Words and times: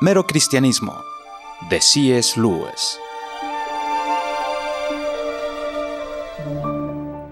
Mero 0.00 0.28
Cristianismo, 0.28 1.02
de 1.68 1.80
C.S. 1.80 2.40
Lewis. 2.40 3.00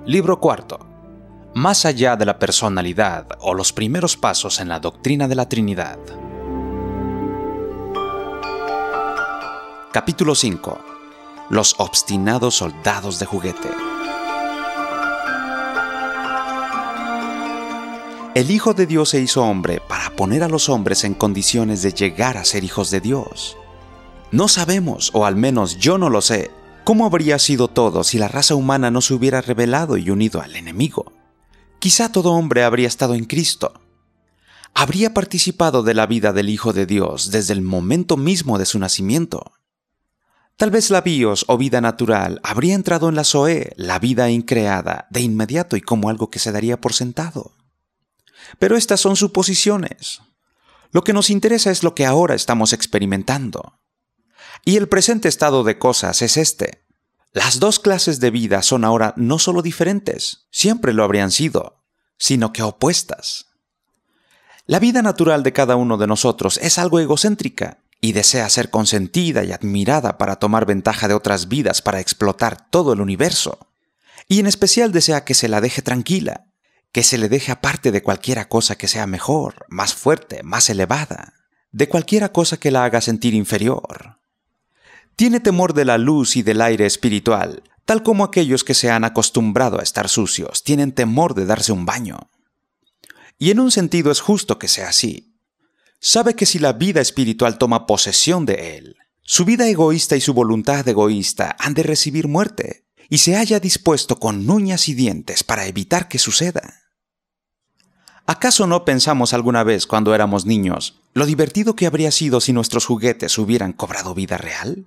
Libro 0.04 0.40
cuarto. 0.40 0.80
Más 1.54 1.86
allá 1.86 2.16
de 2.16 2.24
la 2.24 2.40
personalidad 2.40 3.28
o 3.38 3.54
los 3.54 3.72
primeros 3.72 4.16
pasos 4.16 4.58
en 4.58 4.68
la 4.68 4.80
doctrina 4.80 5.28
de 5.28 5.36
la 5.36 5.48
Trinidad. 5.48 6.00
Capítulo 9.92 10.34
5. 10.34 10.78
Los 11.50 11.76
obstinados 11.78 12.56
soldados 12.56 13.20
de 13.20 13.26
juguete. 13.26 13.95
El 18.36 18.50
Hijo 18.50 18.74
de 18.74 18.84
Dios 18.84 19.08
se 19.08 19.20
hizo 19.22 19.42
hombre 19.42 19.80
para 19.80 20.14
poner 20.14 20.42
a 20.42 20.48
los 20.50 20.68
hombres 20.68 21.04
en 21.04 21.14
condiciones 21.14 21.80
de 21.80 21.94
llegar 21.94 22.36
a 22.36 22.44
ser 22.44 22.64
hijos 22.64 22.90
de 22.90 23.00
Dios. 23.00 23.56
No 24.30 24.46
sabemos, 24.48 25.10
o 25.14 25.24
al 25.24 25.36
menos 25.36 25.78
yo 25.78 25.96
no 25.96 26.10
lo 26.10 26.20
sé, 26.20 26.50
cómo 26.84 27.06
habría 27.06 27.38
sido 27.38 27.68
todo 27.68 28.04
si 28.04 28.18
la 28.18 28.28
raza 28.28 28.54
humana 28.54 28.90
no 28.90 29.00
se 29.00 29.14
hubiera 29.14 29.40
rebelado 29.40 29.96
y 29.96 30.10
unido 30.10 30.42
al 30.42 30.54
enemigo. 30.54 31.14
Quizá 31.78 32.12
todo 32.12 32.32
hombre 32.32 32.62
habría 32.62 32.88
estado 32.88 33.14
en 33.14 33.24
Cristo. 33.24 33.72
Habría 34.74 35.14
participado 35.14 35.82
de 35.82 35.94
la 35.94 36.04
vida 36.04 36.34
del 36.34 36.50
Hijo 36.50 36.74
de 36.74 36.84
Dios 36.84 37.30
desde 37.30 37.54
el 37.54 37.62
momento 37.62 38.18
mismo 38.18 38.58
de 38.58 38.66
su 38.66 38.78
nacimiento. 38.78 39.54
Tal 40.58 40.70
vez 40.70 40.90
la 40.90 41.00
bios 41.00 41.46
o 41.48 41.56
vida 41.56 41.80
natural 41.80 42.42
habría 42.42 42.74
entrado 42.74 43.08
en 43.08 43.14
la 43.14 43.24
Zoe, 43.24 43.72
la 43.76 43.98
vida 43.98 44.28
increada, 44.28 45.06
de 45.08 45.22
inmediato 45.22 45.78
y 45.78 45.80
como 45.80 46.10
algo 46.10 46.28
que 46.28 46.38
se 46.38 46.52
daría 46.52 46.78
por 46.78 46.92
sentado. 46.92 47.56
Pero 48.58 48.76
estas 48.76 49.00
son 49.00 49.16
suposiciones. 49.16 50.20
Lo 50.92 51.04
que 51.04 51.12
nos 51.12 51.30
interesa 51.30 51.70
es 51.70 51.82
lo 51.82 51.94
que 51.94 52.06
ahora 52.06 52.34
estamos 52.34 52.72
experimentando. 52.72 53.80
Y 54.64 54.76
el 54.76 54.88
presente 54.88 55.28
estado 55.28 55.64
de 55.64 55.78
cosas 55.78 56.22
es 56.22 56.36
este. 56.36 56.86
Las 57.32 57.60
dos 57.60 57.78
clases 57.78 58.18
de 58.18 58.30
vida 58.30 58.62
son 58.62 58.84
ahora 58.84 59.12
no 59.16 59.38
solo 59.38 59.60
diferentes, 59.60 60.46
siempre 60.50 60.94
lo 60.94 61.04
habrían 61.04 61.30
sido, 61.30 61.84
sino 62.16 62.52
que 62.52 62.62
opuestas. 62.62 63.48
La 64.64 64.78
vida 64.78 65.02
natural 65.02 65.42
de 65.42 65.52
cada 65.52 65.76
uno 65.76 65.98
de 65.98 66.06
nosotros 66.06 66.58
es 66.62 66.78
algo 66.78 66.98
egocéntrica 66.98 67.82
y 68.00 68.12
desea 68.12 68.48
ser 68.48 68.70
consentida 68.70 69.44
y 69.44 69.52
admirada 69.52 70.18
para 70.18 70.36
tomar 70.36 70.66
ventaja 70.66 71.08
de 71.08 71.14
otras 71.14 71.48
vidas 71.48 71.82
para 71.82 72.00
explotar 72.00 72.68
todo 72.70 72.92
el 72.92 73.00
universo. 73.00 73.68
Y 74.28 74.40
en 74.40 74.46
especial 74.46 74.90
desea 74.90 75.24
que 75.24 75.34
se 75.34 75.48
la 75.48 75.60
deje 75.60 75.82
tranquila, 75.82 76.45
que 76.96 77.02
se 77.02 77.18
le 77.18 77.28
deje 77.28 77.52
aparte 77.52 77.92
de 77.92 78.02
cualquiera 78.02 78.48
cosa 78.48 78.78
que 78.78 78.88
sea 78.88 79.06
mejor, 79.06 79.66
más 79.68 79.92
fuerte, 79.92 80.42
más 80.42 80.70
elevada, 80.70 81.34
de 81.70 81.90
cualquiera 81.90 82.32
cosa 82.32 82.56
que 82.56 82.70
la 82.70 82.84
haga 82.84 83.02
sentir 83.02 83.34
inferior. 83.34 84.18
Tiene 85.14 85.40
temor 85.40 85.74
de 85.74 85.84
la 85.84 85.98
luz 85.98 86.36
y 86.36 86.42
del 86.42 86.62
aire 86.62 86.86
espiritual, 86.86 87.62
tal 87.84 88.02
como 88.02 88.24
aquellos 88.24 88.64
que 88.64 88.72
se 88.72 88.90
han 88.90 89.04
acostumbrado 89.04 89.78
a 89.78 89.82
estar 89.82 90.08
sucios 90.08 90.64
tienen 90.64 90.90
temor 90.90 91.34
de 91.34 91.44
darse 91.44 91.70
un 91.70 91.84
baño. 91.84 92.30
Y 93.38 93.50
en 93.50 93.60
un 93.60 93.70
sentido 93.70 94.10
es 94.10 94.22
justo 94.22 94.58
que 94.58 94.66
sea 94.66 94.88
así. 94.88 95.36
Sabe 96.00 96.32
que 96.32 96.46
si 96.46 96.58
la 96.58 96.72
vida 96.72 97.02
espiritual 97.02 97.58
toma 97.58 97.84
posesión 97.84 98.46
de 98.46 98.78
él, 98.78 98.96
su 99.20 99.44
vida 99.44 99.68
egoísta 99.68 100.16
y 100.16 100.22
su 100.22 100.32
voluntad 100.32 100.88
egoísta 100.88 101.56
han 101.58 101.74
de 101.74 101.82
recibir 101.82 102.26
muerte, 102.26 102.86
y 103.10 103.18
se 103.18 103.36
haya 103.36 103.60
dispuesto 103.60 104.18
con 104.18 104.48
uñas 104.48 104.88
y 104.88 104.94
dientes 104.94 105.44
para 105.44 105.66
evitar 105.66 106.08
que 106.08 106.18
suceda. 106.18 106.85
¿Acaso 108.28 108.66
no 108.66 108.84
pensamos 108.84 109.32
alguna 109.32 109.62
vez 109.62 109.86
cuando 109.86 110.12
éramos 110.12 110.46
niños 110.46 110.98
lo 111.14 111.26
divertido 111.26 111.76
que 111.76 111.86
habría 111.86 112.10
sido 112.10 112.40
si 112.40 112.52
nuestros 112.52 112.84
juguetes 112.84 113.38
hubieran 113.38 113.72
cobrado 113.72 114.14
vida 114.14 114.36
real? 114.36 114.84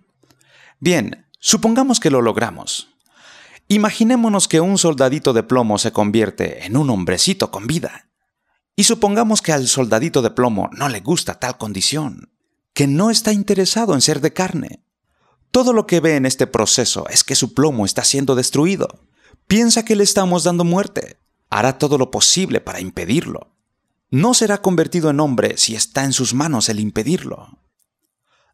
Bien, 0.81 1.25
supongamos 1.39 2.01
que 2.01 2.09
lo 2.09 2.21
logramos. 2.21 2.89
Imaginémonos 3.69 4.49
que 4.49 4.59
un 4.59 4.77
soldadito 4.77 5.31
de 5.31 5.43
plomo 5.43 5.77
se 5.77 5.93
convierte 5.93 6.65
en 6.65 6.75
un 6.75 6.89
hombrecito 6.89 7.49
con 7.49 7.65
vida. 7.65 8.09
Y 8.75 8.83
supongamos 8.83 9.41
que 9.41 9.53
al 9.53 9.67
soldadito 9.67 10.21
de 10.21 10.31
plomo 10.31 10.69
no 10.73 10.89
le 10.89 10.99
gusta 10.99 11.39
tal 11.39 11.57
condición, 11.57 12.29
que 12.73 12.87
no 12.87 13.09
está 13.09 13.31
interesado 13.31 13.93
en 13.93 14.01
ser 14.01 14.19
de 14.19 14.33
carne. 14.33 14.83
Todo 15.51 15.71
lo 15.71 15.87
que 15.87 16.01
ve 16.01 16.17
en 16.17 16.25
este 16.25 16.45
proceso 16.45 17.07
es 17.09 17.23
que 17.23 17.35
su 17.35 17.53
plomo 17.53 17.85
está 17.85 18.03
siendo 18.03 18.35
destruido. 18.35 18.99
Piensa 19.47 19.85
que 19.85 19.95
le 19.95 20.03
estamos 20.03 20.43
dando 20.43 20.65
muerte, 20.65 21.17
hará 21.49 21.77
todo 21.77 21.97
lo 21.97 22.11
posible 22.11 22.61
para 22.61 22.79
impedirlo. 22.79 23.55
No 24.11 24.33
será 24.33 24.61
convertido 24.61 25.09
en 25.09 25.19
hombre 25.19 25.57
si 25.57 25.75
está 25.75 26.03
en 26.03 26.13
sus 26.13 26.33
manos 26.33 26.69
el 26.69 26.79
impedirlo. 26.79 27.59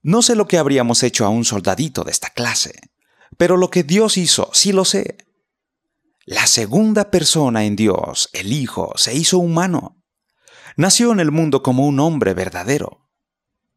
No 0.01 0.21
sé 0.21 0.35
lo 0.35 0.47
que 0.47 0.57
habríamos 0.57 1.01
hecho 1.03 1.25
a 1.25 1.29
un 1.29 1.45
soldadito 1.45 2.03
de 2.03 2.11
esta 2.11 2.29
clase, 2.29 2.79
pero 3.37 3.57
lo 3.57 3.69
que 3.69 3.83
Dios 3.83 4.17
hizo 4.17 4.49
sí 4.53 4.71
lo 4.71 4.85
sé. 4.85 5.17
La 6.25 6.47
segunda 6.47 7.11
persona 7.11 7.65
en 7.65 7.75
Dios, 7.75 8.29
el 8.33 8.51
Hijo, 8.51 8.93
se 8.95 9.13
hizo 9.13 9.37
humano. 9.37 10.03
Nació 10.75 11.11
en 11.11 11.19
el 11.19 11.31
mundo 11.31 11.63
como 11.63 11.87
un 11.87 11.99
hombre 11.99 12.33
verdadero, 12.33 13.07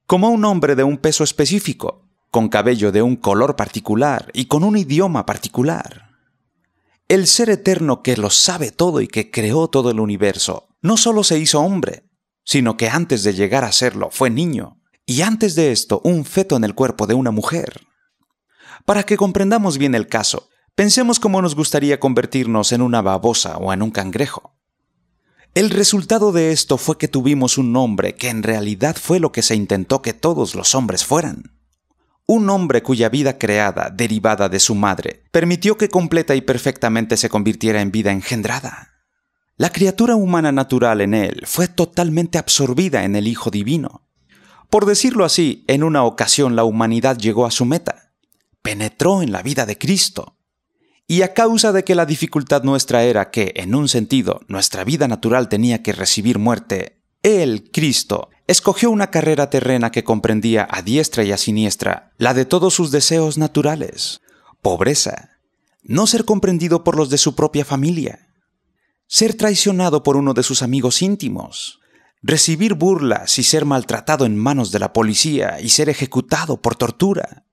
como 0.06 0.30
un 0.30 0.44
hombre 0.44 0.74
de 0.74 0.82
un 0.82 0.98
peso 0.98 1.22
específico, 1.22 2.08
con 2.30 2.48
cabello 2.48 2.92
de 2.92 3.02
un 3.02 3.16
color 3.16 3.56
particular 3.56 4.30
y 4.32 4.46
con 4.46 4.64
un 4.64 4.76
idioma 4.76 5.26
particular. 5.26 6.07
El 7.08 7.26
ser 7.26 7.48
eterno 7.48 8.02
que 8.02 8.18
lo 8.18 8.28
sabe 8.28 8.70
todo 8.70 9.00
y 9.00 9.08
que 9.08 9.30
creó 9.30 9.68
todo 9.68 9.90
el 9.90 9.98
universo, 9.98 10.68
no 10.82 10.98
solo 10.98 11.24
se 11.24 11.38
hizo 11.38 11.58
hombre, 11.60 12.04
sino 12.44 12.76
que 12.76 12.90
antes 12.90 13.22
de 13.22 13.32
llegar 13.32 13.64
a 13.64 13.72
serlo 13.72 14.10
fue 14.10 14.28
niño, 14.28 14.82
y 15.06 15.22
antes 15.22 15.54
de 15.54 15.72
esto 15.72 16.02
un 16.04 16.26
feto 16.26 16.54
en 16.54 16.64
el 16.64 16.74
cuerpo 16.74 17.06
de 17.06 17.14
una 17.14 17.30
mujer. 17.30 17.80
Para 18.84 19.04
que 19.04 19.16
comprendamos 19.16 19.78
bien 19.78 19.94
el 19.94 20.06
caso, 20.06 20.50
pensemos 20.74 21.18
cómo 21.18 21.40
nos 21.40 21.54
gustaría 21.54 21.98
convertirnos 21.98 22.72
en 22.72 22.82
una 22.82 23.00
babosa 23.00 23.56
o 23.56 23.72
en 23.72 23.80
un 23.80 23.90
cangrejo. 23.90 24.54
El 25.54 25.70
resultado 25.70 26.30
de 26.30 26.52
esto 26.52 26.76
fue 26.76 26.98
que 26.98 27.08
tuvimos 27.08 27.56
un 27.56 27.74
hombre 27.74 28.16
que 28.16 28.28
en 28.28 28.42
realidad 28.42 28.96
fue 29.00 29.18
lo 29.18 29.32
que 29.32 29.40
se 29.40 29.56
intentó 29.56 30.02
que 30.02 30.12
todos 30.12 30.54
los 30.54 30.74
hombres 30.74 31.06
fueran 31.06 31.57
un 32.30 32.50
hombre 32.50 32.82
cuya 32.82 33.08
vida 33.08 33.38
creada, 33.38 33.88
derivada 33.88 34.50
de 34.50 34.60
su 34.60 34.74
madre, 34.74 35.24
permitió 35.32 35.78
que 35.78 35.88
completa 35.88 36.34
y 36.34 36.42
perfectamente 36.42 37.16
se 37.16 37.30
convirtiera 37.30 37.80
en 37.80 37.90
vida 37.90 38.12
engendrada. 38.12 38.98
La 39.56 39.70
criatura 39.70 40.14
humana 40.14 40.52
natural 40.52 41.00
en 41.00 41.14
él 41.14 41.44
fue 41.46 41.68
totalmente 41.68 42.36
absorbida 42.36 43.04
en 43.04 43.16
el 43.16 43.26
Hijo 43.26 43.50
Divino. 43.50 44.06
Por 44.68 44.84
decirlo 44.84 45.24
así, 45.24 45.64
en 45.68 45.82
una 45.82 46.04
ocasión 46.04 46.54
la 46.54 46.64
humanidad 46.64 47.16
llegó 47.16 47.46
a 47.46 47.50
su 47.50 47.64
meta, 47.64 48.12
penetró 48.60 49.22
en 49.22 49.32
la 49.32 49.40
vida 49.40 49.64
de 49.64 49.78
Cristo. 49.78 50.36
Y 51.06 51.22
a 51.22 51.32
causa 51.32 51.72
de 51.72 51.82
que 51.82 51.94
la 51.94 52.04
dificultad 52.04 52.62
nuestra 52.62 53.04
era 53.04 53.30
que, 53.30 53.54
en 53.56 53.74
un 53.74 53.88
sentido, 53.88 54.42
nuestra 54.48 54.84
vida 54.84 55.08
natural 55.08 55.48
tenía 55.48 55.82
que 55.82 55.94
recibir 55.94 56.38
muerte, 56.38 57.00
Él, 57.22 57.70
Cristo, 57.72 58.28
escogió 58.48 58.90
una 58.90 59.10
carrera 59.10 59.50
terrena 59.50 59.92
que 59.92 60.02
comprendía 60.02 60.66
a 60.70 60.82
diestra 60.82 61.22
y 61.22 61.32
a 61.32 61.36
siniestra 61.36 62.12
la 62.16 62.32
de 62.32 62.46
todos 62.46 62.74
sus 62.74 62.90
deseos 62.90 63.36
naturales, 63.36 64.22
pobreza, 64.62 65.38
no 65.82 66.06
ser 66.06 66.24
comprendido 66.24 66.82
por 66.82 66.96
los 66.96 67.10
de 67.10 67.18
su 67.18 67.34
propia 67.34 67.66
familia, 67.66 68.26
ser 69.06 69.34
traicionado 69.34 70.02
por 70.02 70.16
uno 70.16 70.32
de 70.32 70.42
sus 70.42 70.62
amigos 70.62 71.02
íntimos, 71.02 71.80
recibir 72.22 72.74
burlas 72.74 73.38
y 73.38 73.42
ser 73.42 73.66
maltratado 73.66 74.24
en 74.24 74.36
manos 74.36 74.72
de 74.72 74.78
la 74.78 74.94
policía 74.94 75.60
y 75.60 75.68
ser 75.68 75.90
ejecutado 75.90 76.60
por 76.60 76.74
tortura. 76.74 77.44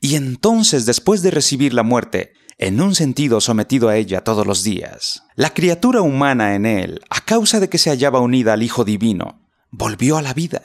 Y 0.00 0.16
entonces, 0.16 0.86
después 0.86 1.20
de 1.20 1.30
recibir 1.30 1.74
la 1.74 1.82
muerte, 1.82 2.32
en 2.56 2.80
un 2.80 2.94
sentido 2.94 3.42
sometido 3.42 3.90
a 3.90 3.96
ella 3.96 4.24
todos 4.24 4.46
los 4.46 4.62
días, 4.62 5.24
la 5.34 5.52
criatura 5.52 6.00
humana 6.00 6.54
en 6.54 6.64
él, 6.64 7.00
a 7.10 7.20
causa 7.20 7.60
de 7.60 7.68
que 7.68 7.78
se 7.78 7.90
hallaba 7.90 8.20
unida 8.20 8.54
al 8.54 8.62
Hijo 8.62 8.84
Divino, 8.84 9.39
volvió 9.70 10.16
a 10.16 10.22
la 10.22 10.34
vida. 10.34 10.62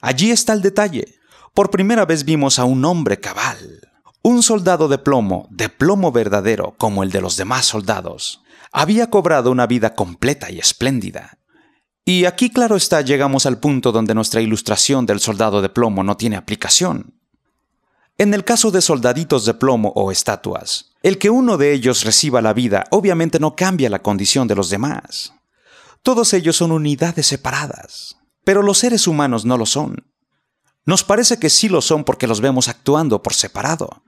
Allí 0.00 0.30
está 0.30 0.52
el 0.52 0.62
detalle. 0.62 1.14
Por 1.54 1.70
primera 1.70 2.04
vez 2.04 2.24
vimos 2.24 2.58
a 2.58 2.64
un 2.64 2.84
hombre 2.84 3.20
cabal, 3.20 3.88
un 4.22 4.42
soldado 4.42 4.88
de 4.88 4.98
plomo, 4.98 5.46
de 5.50 5.68
plomo 5.68 6.12
verdadero 6.12 6.74
como 6.78 7.02
el 7.02 7.10
de 7.10 7.20
los 7.20 7.36
demás 7.36 7.66
soldados. 7.66 8.42
Había 8.72 9.10
cobrado 9.10 9.50
una 9.50 9.66
vida 9.66 9.94
completa 9.94 10.50
y 10.50 10.58
espléndida. 10.58 11.38
Y 12.04 12.24
aquí 12.24 12.50
claro 12.50 12.76
está 12.76 13.00
llegamos 13.00 13.46
al 13.46 13.58
punto 13.58 13.92
donde 13.92 14.14
nuestra 14.14 14.40
ilustración 14.40 15.06
del 15.06 15.20
soldado 15.20 15.62
de 15.62 15.68
plomo 15.68 16.02
no 16.02 16.16
tiene 16.16 16.36
aplicación. 16.36 17.14
En 18.18 18.34
el 18.34 18.44
caso 18.44 18.70
de 18.70 18.82
soldaditos 18.82 19.44
de 19.44 19.54
plomo 19.54 19.92
o 19.94 20.10
estatuas, 20.10 20.92
el 21.02 21.18
que 21.18 21.30
uno 21.30 21.58
de 21.58 21.72
ellos 21.72 22.04
reciba 22.04 22.42
la 22.42 22.52
vida 22.52 22.84
obviamente 22.90 23.38
no 23.38 23.56
cambia 23.56 23.90
la 23.90 24.00
condición 24.00 24.48
de 24.48 24.54
los 24.54 24.70
demás. 24.70 25.32
Todos 26.02 26.34
ellos 26.34 26.56
son 26.56 26.72
unidades 26.72 27.26
separadas, 27.26 28.16
pero 28.44 28.62
los 28.62 28.78
seres 28.78 29.06
humanos 29.06 29.44
no 29.44 29.56
lo 29.56 29.66
son. 29.66 30.12
Nos 30.84 31.04
parece 31.04 31.38
que 31.38 31.48
sí 31.48 31.68
lo 31.68 31.80
son 31.80 32.02
porque 32.02 32.26
los 32.26 32.40
vemos 32.40 32.66
actuando 32.66 33.22
por 33.22 33.34
separado. 33.34 34.02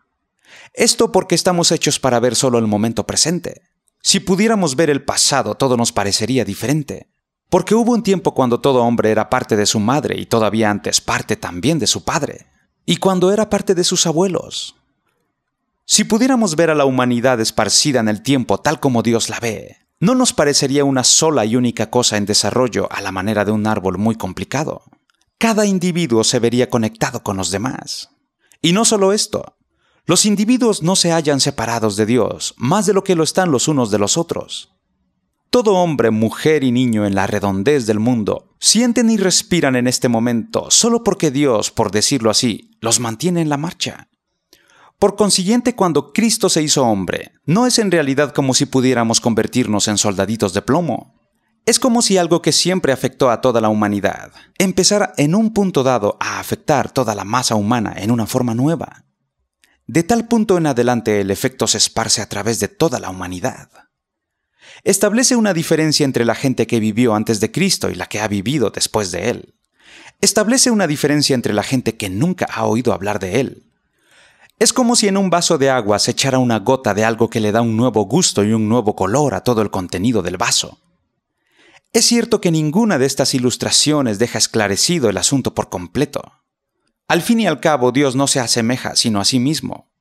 Esto 0.72 1.12
porque 1.12 1.36
estamos 1.36 1.70
hechos 1.70 2.00
para 2.00 2.18
ver 2.18 2.34
solo 2.34 2.58
el 2.58 2.66
momento 2.66 3.06
presente. 3.06 3.62
Si 4.02 4.18
pudiéramos 4.18 4.74
ver 4.74 4.90
el 4.90 5.04
pasado, 5.04 5.54
todo 5.54 5.76
nos 5.76 5.92
parecería 5.92 6.44
diferente. 6.44 7.10
Porque 7.48 7.76
hubo 7.76 7.92
un 7.92 8.02
tiempo 8.02 8.34
cuando 8.34 8.60
todo 8.60 8.82
hombre 8.82 9.12
era 9.12 9.30
parte 9.30 9.54
de 9.54 9.66
su 9.66 9.78
madre 9.78 10.18
y 10.18 10.26
todavía 10.26 10.70
antes 10.70 11.00
parte 11.00 11.36
también 11.36 11.78
de 11.78 11.86
su 11.86 12.02
padre, 12.02 12.46
y 12.84 12.96
cuando 12.96 13.32
era 13.32 13.48
parte 13.48 13.76
de 13.76 13.84
sus 13.84 14.06
abuelos. 14.08 14.74
Si 15.84 16.02
pudiéramos 16.02 16.56
ver 16.56 16.70
a 16.70 16.74
la 16.74 16.86
humanidad 16.86 17.40
esparcida 17.40 18.00
en 18.00 18.08
el 18.08 18.22
tiempo 18.22 18.58
tal 18.58 18.80
como 18.80 19.02
Dios 19.02 19.28
la 19.28 19.38
ve, 19.38 19.76
no 20.04 20.14
nos 20.14 20.34
parecería 20.34 20.84
una 20.84 21.02
sola 21.02 21.46
y 21.46 21.56
única 21.56 21.88
cosa 21.88 22.18
en 22.18 22.26
desarrollo 22.26 22.92
a 22.92 23.00
la 23.00 23.10
manera 23.10 23.46
de 23.46 23.52
un 23.52 23.66
árbol 23.66 23.96
muy 23.96 24.16
complicado. 24.16 24.82
Cada 25.38 25.64
individuo 25.64 26.24
se 26.24 26.38
vería 26.38 26.68
conectado 26.68 27.22
con 27.22 27.38
los 27.38 27.50
demás. 27.50 28.10
Y 28.60 28.74
no 28.74 28.84
solo 28.84 29.14
esto, 29.14 29.56
los 30.04 30.26
individuos 30.26 30.82
no 30.82 30.94
se 30.94 31.10
hallan 31.10 31.40
separados 31.40 31.96
de 31.96 32.04
Dios 32.04 32.54
más 32.58 32.84
de 32.84 32.92
lo 32.92 33.02
que 33.02 33.14
lo 33.14 33.24
están 33.24 33.50
los 33.50 33.66
unos 33.66 33.90
de 33.90 33.98
los 33.98 34.18
otros. 34.18 34.74
Todo 35.48 35.72
hombre, 35.76 36.10
mujer 36.10 36.64
y 36.64 36.72
niño 36.72 37.06
en 37.06 37.14
la 37.14 37.26
redondez 37.26 37.86
del 37.86 37.98
mundo 37.98 38.50
sienten 38.60 39.08
y 39.08 39.16
respiran 39.16 39.74
en 39.74 39.86
este 39.86 40.10
momento 40.10 40.70
solo 40.70 41.02
porque 41.02 41.30
Dios, 41.30 41.70
por 41.70 41.90
decirlo 41.90 42.28
así, 42.28 42.76
los 42.82 43.00
mantiene 43.00 43.40
en 43.40 43.48
la 43.48 43.56
marcha. 43.56 44.08
Por 45.04 45.16
consiguiente, 45.16 45.74
cuando 45.74 46.14
Cristo 46.14 46.48
se 46.48 46.62
hizo 46.62 46.82
hombre, 46.82 47.32
no 47.44 47.66
es 47.66 47.78
en 47.78 47.90
realidad 47.90 48.32
como 48.32 48.54
si 48.54 48.64
pudiéramos 48.64 49.20
convertirnos 49.20 49.86
en 49.88 49.98
soldaditos 49.98 50.54
de 50.54 50.62
plomo. 50.62 51.20
Es 51.66 51.78
como 51.78 52.00
si 52.00 52.16
algo 52.16 52.40
que 52.40 52.52
siempre 52.52 52.90
afectó 52.90 53.28
a 53.28 53.42
toda 53.42 53.60
la 53.60 53.68
humanidad 53.68 54.32
empezara 54.58 55.12
en 55.18 55.34
un 55.34 55.52
punto 55.52 55.82
dado 55.82 56.16
a 56.20 56.40
afectar 56.40 56.90
toda 56.90 57.14
la 57.14 57.24
masa 57.24 57.54
humana 57.54 57.92
en 57.98 58.10
una 58.10 58.26
forma 58.26 58.54
nueva. 58.54 59.04
De 59.86 60.04
tal 60.04 60.26
punto 60.26 60.56
en 60.56 60.68
adelante 60.68 61.20
el 61.20 61.30
efecto 61.30 61.66
se 61.66 61.76
esparce 61.76 62.22
a 62.22 62.28
través 62.30 62.58
de 62.58 62.68
toda 62.68 62.98
la 62.98 63.10
humanidad. 63.10 63.68
Establece 64.84 65.36
una 65.36 65.52
diferencia 65.52 66.04
entre 66.04 66.24
la 66.24 66.34
gente 66.34 66.66
que 66.66 66.80
vivió 66.80 67.14
antes 67.14 67.40
de 67.40 67.52
Cristo 67.52 67.90
y 67.90 67.94
la 67.94 68.06
que 68.06 68.20
ha 68.20 68.28
vivido 68.28 68.70
después 68.70 69.10
de 69.10 69.28
él. 69.28 69.54
Establece 70.22 70.70
una 70.70 70.86
diferencia 70.86 71.34
entre 71.34 71.52
la 71.52 71.62
gente 71.62 71.94
que 71.98 72.08
nunca 72.08 72.46
ha 72.46 72.64
oído 72.64 72.94
hablar 72.94 73.18
de 73.18 73.40
él 73.40 73.64
es 74.58 74.72
como 74.72 74.94
si 74.94 75.08
en 75.08 75.16
un 75.16 75.30
vaso 75.30 75.58
de 75.58 75.70
agua 75.70 75.98
se 75.98 76.12
echara 76.12 76.38
una 76.38 76.60
gota 76.60 76.94
de 76.94 77.04
algo 77.04 77.28
que 77.28 77.40
le 77.40 77.52
da 77.52 77.60
un 77.60 77.76
nuevo 77.76 78.04
gusto 78.04 78.44
y 78.44 78.52
un 78.52 78.68
nuevo 78.68 78.94
color 78.94 79.34
a 79.34 79.42
todo 79.42 79.62
el 79.62 79.70
contenido 79.70 80.22
del 80.22 80.36
vaso. 80.36 80.78
Es 81.92 82.06
cierto 82.06 82.40
que 82.40 82.50
ninguna 82.50 82.98
de 82.98 83.06
estas 83.06 83.34
ilustraciones 83.34 84.18
deja 84.18 84.38
esclarecido 84.38 85.08
el 85.10 85.16
asunto 85.16 85.54
por 85.54 85.68
completo. 85.68 86.32
Al 87.08 87.22
fin 87.22 87.40
y 87.40 87.46
al 87.46 87.60
cabo, 87.60 87.92
Dios 87.92 88.16
no 88.16 88.26
se 88.26 88.40
asemeja 88.40 88.96
sino 88.96 89.20
a 89.20 89.24
sí 89.24 89.38
mismo. 89.38 89.92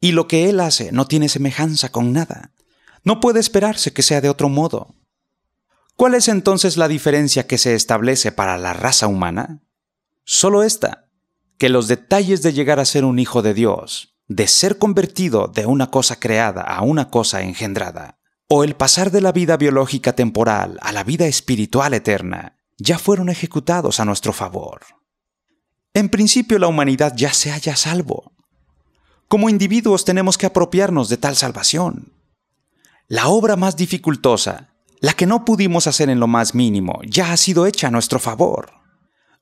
Y 0.00 0.12
lo 0.12 0.28
que 0.28 0.48
Él 0.48 0.60
hace 0.60 0.92
no 0.92 1.06
tiene 1.06 1.28
semejanza 1.28 1.90
con 1.90 2.12
nada. 2.12 2.52
No 3.04 3.20
puede 3.20 3.40
esperarse 3.40 3.92
que 3.92 4.02
sea 4.02 4.20
de 4.20 4.28
otro 4.28 4.48
modo. 4.48 4.94
¿Cuál 5.96 6.14
es 6.14 6.28
entonces 6.28 6.76
la 6.76 6.88
diferencia 6.88 7.46
que 7.46 7.58
se 7.58 7.74
establece 7.74 8.32
para 8.32 8.58
la 8.58 8.72
raza 8.72 9.06
humana? 9.06 9.62
Solo 10.24 10.62
esta 10.62 11.05
que 11.58 11.68
los 11.68 11.88
detalles 11.88 12.42
de 12.42 12.52
llegar 12.52 12.80
a 12.80 12.84
ser 12.84 13.04
un 13.04 13.18
hijo 13.18 13.42
de 13.42 13.54
Dios, 13.54 14.16
de 14.28 14.46
ser 14.46 14.78
convertido 14.78 15.48
de 15.48 15.66
una 15.66 15.90
cosa 15.90 16.18
creada 16.18 16.62
a 16.62 16.82
una 16.82 17.10
cosa 17.10 17.42
engendrada, 17.42 18.18
o 18.48 18.64
el 18.64 18.76
pasar 18.76 19.10
de 19.10 19.20
la 19.20 19.32
vida 19.32 19.56
biológica 19.56 20.14
temporal 20.14 20.78
a 20.82 20.92
la 20.92 21.04
vida 21.04 21.26
espiritual 21.26 21.94
eterna, 21.94 22.58
ya 22.78 22.98
fueron 22.98 23.28
ejecutados 23.28 24.00
a 24.00 24.04
nuestro 24.04 24.32
favor. 24.32 24.82
En 25.94 26.08
principio 26.08 26.58
la 26.58 26.68
humanidad 26.68 27.14
ya 27.16 27.32
se 27.32 27.50
halla 27.50 27.74
salvo. 27.74 28.32
Como 29.28 29.48
individuos 29.48 30.04
tenemos 30.04 30.38
que 30.38 30.46
apropiarnos 30.46 31.08
de 31.08 31.16
tal 31.16 31.36
salvación. 31.36 32.12
La 33.08 33.28
obra 33.28 33.56
más 33.56 33.76
dificultosa, 33.76 34.74
la 35.00 35.14
que 35.14 35.26
no 35.26 35.44
pudimos 35.44 35.86
hacer 35.86 36.10
en 36.10 36.20
lo 36.20 36.26
más 36.26 36.54
mínimo, 36.54 37.00
ya 37.06 37.32
ha 37.32 37.36
sido 37.36 37.66
hecha 37.66 37.88
a 37.88 37.90
nuestro 37.90 38.18
favor. 38.18 38.75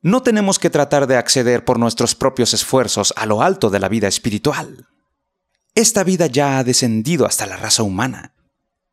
No 0.04 0.22
tenemos 0.22 0.58
que 0.58 0.68
tratar 0.68 1.06
de 1.06 1.16
acceder 1.16 1.64
por 1.64 1.78
nuestros 1.78 2.14
propios 2.14 2.52
esfuerzos 2.52 3.14
a 3.16 3.24
lo 3.24 3.40
alto 3.40 3.70
de 3.70 3.80
la 3.80 3.88
vida 3.88 4.06
espiritual. 4.06 4.86
Esta 5.74 6.04
vida 6.04 6.26
ya 6.26 6.58
ha 6.58 6.62
descendido 6.62 7.24
hasta 7.24 7.46
la 7.46 7.56
raza 7.56 7.82
humana. 7.82 8.34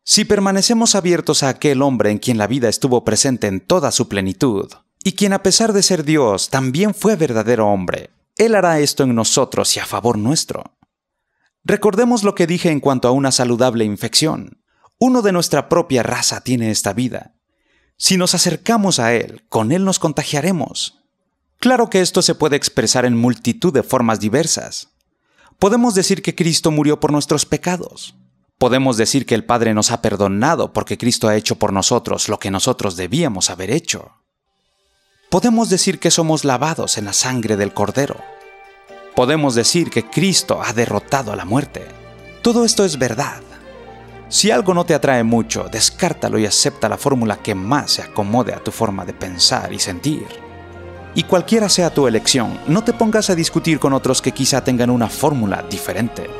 Si 0.04 0.24
permanecemos 0.24 0.94
abiertos 0.94 1.42
a 1.42 1.50
aquel 1.50 1.82
hombre 1.82 2.10
en 2.10 2.18
quien 2.18 2.38
la 2.38 2.46
vida 2.46 2.70
estuvo 2.70 3.04
presente 3.04 3.46
en 3.46 3.60
toda 3.60 3.92
su 3.92 4.08
plenitud, 4.08 4.72
y 5.04 5.12
quien 5.12 5.34
a 5.34 5.42
pesar 5.42 5.74
de 5.74 5.82
ser 5.82 6.02
Dios 6.04 6.48
también 6.48 6.94
fue 6.94 7.14
verdadero 7.14 7.68
hombre, 7.68 8.08
Él 8.38 8.54
hará 8.54 8.80
esto 8.80 9.02
en 9.02 9.14
nosotros 9.14 9.76
y 9.76 9.80
a 9.80 9.86
favor 9.86 10.16
nuestro. 10.16 10.78
Recordemos 11.62 12.24
lo 12.24 12.34
que 12.34 12.46
dije 12.46 12.70
en 12.70 12.80
cuanto 12.80 13.06
a 13.08 13.10
una 13.10 13.32
saludable 13.32 13.84
infección. 13.84 14.62
Uno 14.98 15.20
de 15.20 15.32
nuestra 15.32 15.68
propia 15.68 16.02
raza 16.02 16.40
tiene 16.40 16.70
esta 16.70 16.94
vida. 16.94 17.34
Si 17.98 18.16
nos 18.16 18.34
acercamos 18.34 18.98
a 18.98 19.12
Él, 19.12 19.44
con 19.50 19.72
Él 19.72 19.84
nos 19.84 19.98
contagiaremos. 19.98 21.01
Claro 21.62 21.88
que 21.88 22.00
esto 22.00 22.22
se 22.22 22.34
puede 22.34 22.56
expresar 22.56 23.04
en 23.04 23.16
multitud 23.16 23.72
de 23.72 23.84
formas 23.84 24.18
diversas. 24.18 24.88
Podemos 25.60 25.94
decir 25.94 26.20
que 26.20 26.34
Cristo 26.34 26.72
murió 26.72 26.98
por 26.98 27.12
nuestros 27.12 27.46
pecados. 27.46 28.16
Podemos 28.58 28.96
decir 28.96 29.26
que 29.26 29.36
el 29.36 29.44
Padre 29.44 29.72
nos 29.72 29.92
ha 29.92 30.02
perdonado 30.02 30.72
porque 30.72 30.98
Cristo 30.98 31.28
ha 31.28 31.36
hecho 31.36 31.60
por 31.60 31.72
nosotros 31.72 32.28
lo 32.28 32.40
que 32.40 32.50
nosotros 32.50 32.96
debíamos 32.96 33.48
haber 33.48 33.70
hecho. 33.70 34.10
Podemos 35.30 35.70
decir 35.70 36.00
que 36.00 36.10
somos 36.10 36.44
lavados 36.44 36.98
en 36.98 37.04
la 37.04 37.12
sangre 37.12 37.56
del 37.56 37.72
Cordero. 37.72 38.16
Podemos 39.14 39.54
decir 39.54 39.88
que 39.90 40.10
Cristo 40.10 40.60
ha 40.64 40.72
derrotado 40.72 41.30
a 41.32 41.36
la 41.36 41.44
muerte. 41.44 41.86
Todo 42.42 42.64
esto 42.64 42.84
es 42.84 42.98
verdad. 42.98 43.40
Si 44.28 44.50
algo 44.50 44.74
no 44.74 44.84
te 44.84 44.94
atrae 44.94 45.22
mucho, 45.22 45.68
descártalo 45.70 46.40
y 46.40 46.46
acepta 46.46 46.88
la 46.88 46.98
fórmula 46.98 47.36
que 47.36 47.54
más 47.54 47.92
se 47.92 48.02
acomode 48.02 48.52
a 48.52 48.64
tu 48.64 48.72
forma 48.72 49.04
de 49.04 49.14
pensar 49.14 49.72
y 49.72 49.78
sentir. 49.78 50.41
Y 51.14 51.24
cualquiera 51.24 51.68
sea 51.68 51.90
tu 51.90 52.06
elección, 52.06 52.58
no 52.66 52.82
te 52.82 52.92
pongas 52.92 53.28
a 53.28 53.34
discutir 53.34 53.78
con 53.78 53.92
otros 53.92 54.22
que 54.22 54.32
quizá 54.32 54.64
tengan 54.64 54.88
una 54.88 55.08
fórmula 55.08 55.62
diferente. 55.68 56.30